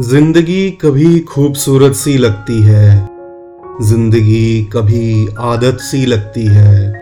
[0.00, 3.08] ज़िंदगी कभी खूबसूरत सी लगती है।
[3.82, 6.92] ज़िंदगी कभी आदत सी लगती है।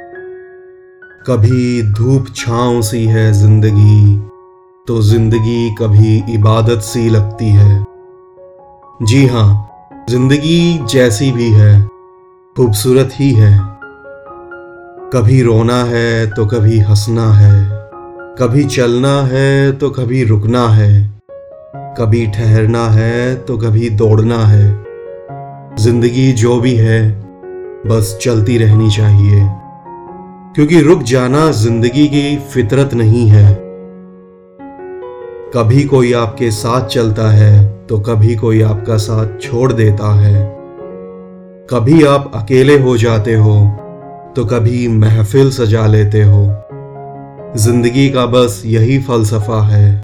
[1.26, 4.16] कभी धूप छांव सी है ज़िंदगी
[4.88, 7.84] तो ज़िंदगी कभी इबादत सी लगती है।
[9.02, 11.80] जी हाँ ज़िंदगी जैसी भी है,
[12.56, 13.52] खूबसूरत ही है।
[15.12, 17.64] कभी रोना है तो कभी हंसना है।
[18.38, 21.21] कभी चलना है तो कभी रुकना है।
[21.74, 24.84] कभी ठहरना है तो कभी दौड़ना है।
[25.76, 27.10] ज़िंदगी जो भी है,
[27.86, 29.40] बस चलती रहनी चाहिए।
[30.54, 33.54] क्योंकि रुक जाना ज़िंदगी की फितरत नहीं है।
[35.54, 40.44] कभी कोई आपके साथ चलता है तो कभी कोई आपका साथ छोड़ देता है।
[41.70, 43.60] कभी आप अकेले हो जाते हो
[44.36, 46.44] तो कभी महफिल सजा लेते हो।
[47.56, 50.01] ज़िंदगी का बस यही फलसफा है।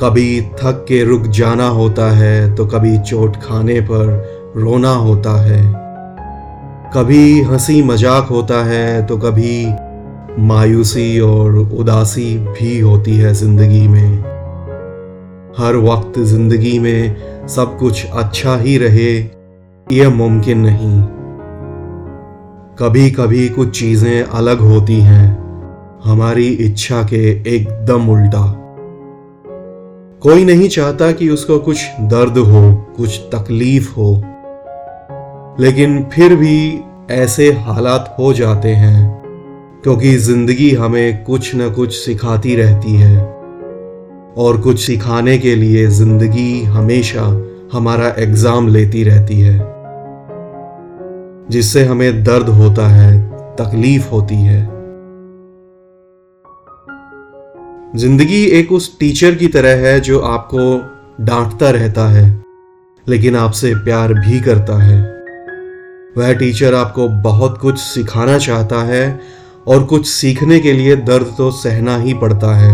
[0.00, 5.62] कभी थक के रुक जाना होता है तो कभी चोट खाने पर रोना होता है।
[6.94, 9.66] कभी हँसी मज़ाक होता है तो कभी
[10.42, 14.18] मायूसी और उदासी भी होती है ज़िंदगी में।
[15.58, 19.12] हर वक्त ज़िंदगी में सब कुछ अच्छा ही रहे
[19.86, 21.02] यह मुमकिन नहीं।
[22.78, 25.28] कभी कभी कुछ चीज़ें अलग होती हैं,
[26.04, 27.24] हमारी इच्छा के
[27.56, 28.44] एकदम उल्टा।
[30.22, 34.14] कोई नहीं चाहता कि उसको कुछ दर्द हो, कुछ तकलीफ़ हो।
[35.60, 39.22] लेकिन फिर भी ऐसे हालात हो जाते हैं,
[39.82, 43.18] क्योंकि ज़िंदगी हमें कुछ न कुछ सिखाती रहती है।
[44.36, 47.24] और कुछ सिखाने के लिए ज़िंदगी हमेशा
[47.72, 49.58] हमारा एग्ज़ाम लेती रहती है,
[51.50, 53.18] जिससे हमें दर्द होता है,
[53.56, 54.79] तकलीफ़ होती है।
[57.96, 62.44] ज़िंदगी एक उस टीचर की तरह है जो आपको डांटता रहता है,
[63.06, 65.00] लेकिन आपसे प्यार भी करता है।
[66.16, 69.20] वह टीचर आपको बहुत कुछ सिखाना चाहता है
[69.66, 72.72] और कुछ सीखने के लिए दर्द तो सहना ही पड़ता है,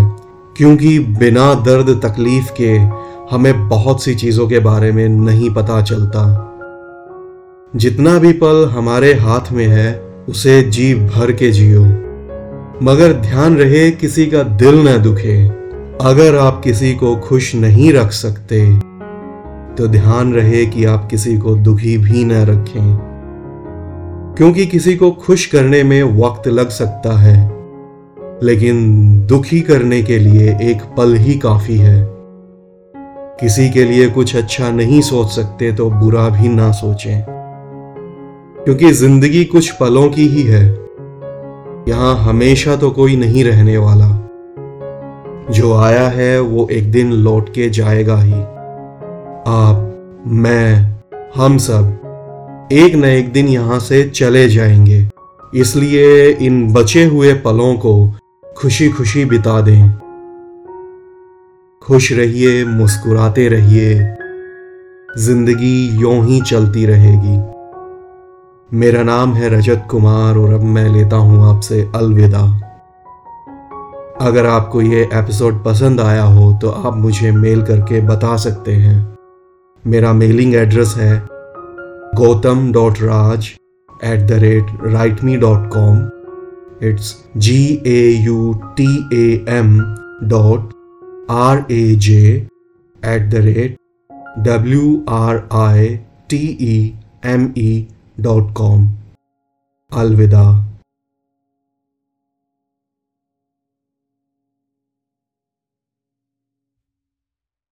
[0.57, 2.77] क्योंकि बिना दर्द तकलीफ़ के
[3.35, 6.25] हमें बहुत सी चीज़ों के बारे में नहीं पता चलता।
[7.73, 12.06] जितना भी पल हमारे हाथ में है, उसे जी भर के जियो।
[12.83, 15.37] मगर ध्यान रहे किसी का दिल न दुखे।
[16.01, 18.61] अगर आप किसी को खुश नहीं रख सकते
[19.77, 22.97] तो ध्यान रहे कि आप किसी को दुखी भी न रखें।
[24.37, 27.37] क्योंकि किसी को खुश करने में वक्त लग सकता है,
[28.43, 32.07] लेकिन दुखी करने के लिए एक पल ही काफ़ी है।
[33.41, 37.23] किसी के लिए कुछ अच्छा नहीं सोच सकते तो बुरा भी ना सोचें।
[38.65, 40.86] क्योंकि ज़िंदगी कुछ पलों की ही है।
[41.89, 44.09] यहाँ हमेशा तो कोई नहीं रहने वाला।
[45.51, 48.33] जो आया है, वो एक दिन लौट के जाएगा ही।
[49.47, 49.93] आप,
[50.27, 50.97] मैं,
[51.37, 55.09] हम सब एक न एक दिन यहाँ से चले जाएँगे।
[55.55, 58.13] इसलिए इन बचे हुए पलों को
[58.57, 59.93] खुशी खुशी बिता दें।
[61.83, 63.95] खुश रहिए, मुस्कुराते रहिए।
[65.19, 67.56] ज़िंदगी यूँ ही चलती रहेगी।
[68.75, 72.41] मेरा नाम है रजत कुमार और अब मैं लेता हूँ आपसे अलविदा।
[74.21, 78.97] अगर आपको ये एपिसोड पसंद आया हो तो आप मुझे मेल करके बता सकते हैं।
[79.85, 81.23] मेरा मेलिंग एड्रेस है
[82.17, 83.51] Gautam dot Raj
[84.05, 86.05] at the rate write me dot com
[86.89, 89.79] it's G A U T A M
[90.29, 90.73] dot
[91.31, 92.23] R A J
[93.05, 93.77] at the rate
[94.39, 95.89] W R I
[96.29, 96.79] T E
[97.25, 97.87] M E
[98.21, 98.87] dot com
[99.93, 100.45] अलविदा